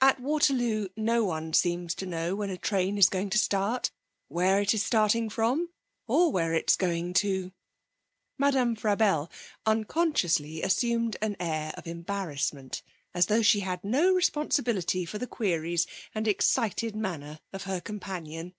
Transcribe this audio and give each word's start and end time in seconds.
At 0.00 0.20
Waterloo 0.20 0.90
no 0.96 1.24
one 1.24 1.52
seems 1.52 1.92
to 1.96 2.06
know 2.06 2.36
when 2.36 2.50
a 2.50 2.56
train 2.56 2.96
is 2.96 3.08
going 3.08 3.30
to 3.30 3.38
start, 3.38 3.90
where 4.28 4.60
it 4.60 4.72
is 4.72 4.84
starting 4.84 5.28
from, 5.28 5.70
or 6.06 6.30
where 6.30 6.54
it 6.54 6.70
is 6.70 6.76
going 6.76 7.14
to. 7.14 7.50
Madame 8.38 8.76
Frabelle 8.76 9.28
unconsciously 9.66 10.62
assumed 10.62 11.16
an 11.20 11.34
air 11.40 11.74
of 11.76 11.88
embarrassment, 11.88 12.82
as 13.12 13.26
though 13.26 13.42
she 13.42 13.58
had 13.58 13.82
no 13.82 14.14
responsibility 14.14 15.04
for 15.04 15.18
the 15.18 15.26
queries 15.26 15.88
and 16.14 16.28
excited 16.28 16.94
manner 16.94 17.40
of 17.52 17.64
her 17.64 17.80
companion. 17.80 18.54